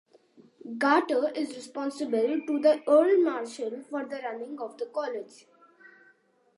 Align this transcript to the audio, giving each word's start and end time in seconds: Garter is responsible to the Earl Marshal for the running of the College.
Garter 0.79 1.29
is 1.35 1.53
responsible 1.53 2.41
to 2.47 2.57
the 2.59 2.81
Earl 2.87 3.21
Marshal 3.23 3.83
for 3.87 4.03
the 4.03 4.15
running 4.23 4.59
of 4.59 4.75
the 4.79 4.87
College. 4.87 5.45